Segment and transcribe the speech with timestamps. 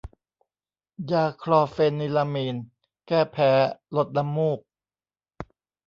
[1.11, 2.55] ยาคลอร์เฟนิรามีน
[3.07, 3.51] แก้แพ้
[3.95, 4.59] ลดน้ำมูก